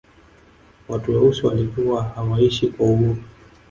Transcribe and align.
watu 0.89 1.11
weusi 1.11 1.45
walikuwa 1.45 2.03
hawaishi 2.03 2.67
kwa 2.67 2.85
uhuru 2.85 3.17